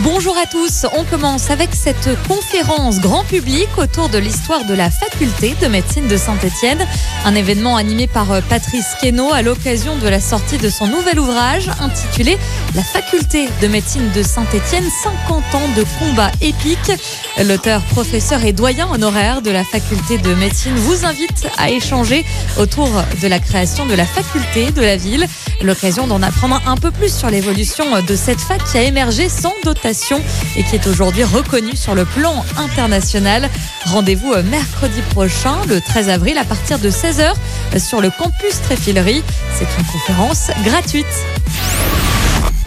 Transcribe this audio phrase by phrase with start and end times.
[0.00, 4.90] Bonjour à tous, on commence avec cette conférence grand public autour de l'histoire de la
[4.90, 6.84] faculté de médecine de Saint-Étienne.
[7.24, 11.18] Un événement animé par euh, Patrice Queneau à l'occasion de la sortie de son nouvel
[11.18, 12.38] ouvrage intitulé
[12.74, 16.92] La faculté de médecine de Saint-Étienne, 50 ans de combat épique.
[17.42, 22.26] L'auteur, professeur et doyen honoraire de la faculté de médecine vous invite à échanger
[22.58, 22.90] autour
[23.22, 25.26] de la création de la faculté de la ville.
[25.62, 30.20] L'occasion d'en apprendre un peu plus sur l'évolution de cette qui a émergé sans dotation
[30.56, 33.48] et qui est aujourd'hui reconnue sur le plan international.
[33.86, 37.34] Rendez-vous euh, mercredi prochain, le 13 avril, à partir de 16h
[37.78, 39.22] sur le campus Tréfilerie.
[39.54, 41.06] C'est une conférence gratuite.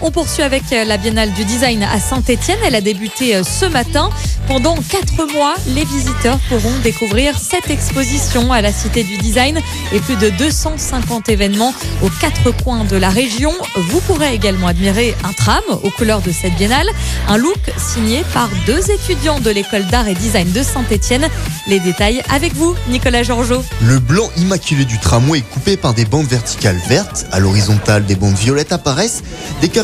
[0.00, 2.58] On poursuit avec euh, la Biennale du Design à Saint-Étienne.
[2.64, 4.10] Elle a débuté euh, ce matin.
[4.46, 9.60] Pendant quatre mois, les visiteurs pourront découvrir cette exposition à la Cité du Design
[9.92, 13.52] et plus de 250 événements aux quatre coins de la région.
[13.76, 16.88] Vous pourrez également admirer un tram aux couleurs de cette biennale,
[17.28, 21.28] un look signé par deux étudiants de l'école d'art et design de Saint-Étienne.
[21.66, 23.62] Les détails avec vous, Nicolas Georgeot.
[23.82, 27.26] Le blanc immaculé du tramway est coupé par des bandes verticales vertes.
[27.32, 29.22] À l'horizontale, des bandes violettes apparaissent.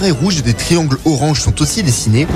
[0.07, 2.27] Et des triangles oranges sont aussi dessinés.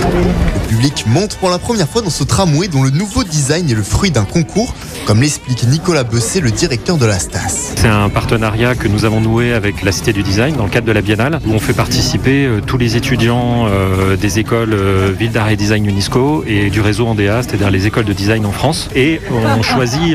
[0.62, 3.74] Le public monte pour la première fois dans ce tramway dont le nouveau design est
[3.74, 4.74] le fruit d'un concours,
[5.08, 7.72] comme l'explique Nicolas Besset, le directeur de la STAS.
[7.76, 10.86] C'est un partenariat que nous avons noué avec la Cité du Design dans le cadre
[10.86, 15.10] de la Biennale, où on fait participer euh, tous les étudiants euh, des écoles euh,
[15.18, 18.52] Ville d'Art et Design UNESCO et du réseau Andea, c'est-à-dire les écoles de design en
[18.52, 18.90] France.
[18.94, 20.14] Et on choisit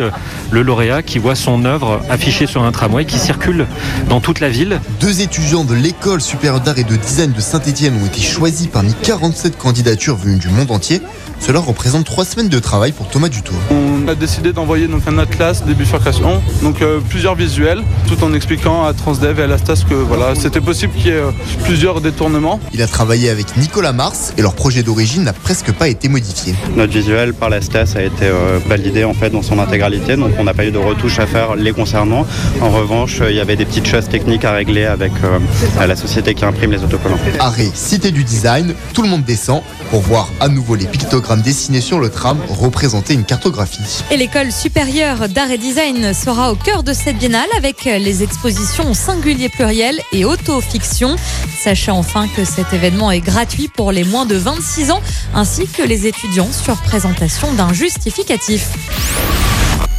[0.51, 3.65] le lauréat qui voit son œuvre affichée sur un tramway qui circule
[4.09, 4.79] dans toute la ville.
[4.99, 8.93] Deux étudiants de l'école supérieure d'art et de design de Saint-Étienne ont été choisis parmi
[9.01, 11.01] 47 candidatures venues du monde entier.
[11.39, 13.57] Cela représente trois semaines de travail pour Thomas Dutour.
[13.69, 18.33] On a décidé d'envoyer donc un atlas des bifurcations, donc euh, plusieurs visuels, tout en
[18.33, 21.31] expliquant à Transdev et à la STAS que voilà, c'était possible qu'il y ait euh,
[21.63, 22.59] plusieurs détournements.
[22.73, 26.55] Il a travaillé avec Nicolas Mars et leur projet d'origine n'a presque pas été modifié.
[26.75, 30.31] Notre visuel par la STAS a été euh, validé en fait dans son intégralité, donc
[30.39, 32.25] on n'a pas eu de retouches à faire les concernant.
[32.61, 35.39] En revanche, euh, il y avait des petites choses techniques à régler avec euh,
[35.85, 37.17] la société qui imprime les autocollants.
[37.39, 41.81] Arrêt, cité du design, tout le monde descend pour voir à nouveau les pictogrammes dessinés
[41.81, 44.03] sur le tram représenter une cartographie.
[44.11, 49.47] Et l'école d'art et design sera au cœur de cette biennale avec les expositions singulier
[49.47, 51.15] pluriel et autofiction.
[51.57, 55.01] Sachez enfin que cet événement est gratuit pour les moins de 26 ans
[55.35, 58.69] ainsi que les étudiants sur présentation d'un justificatif.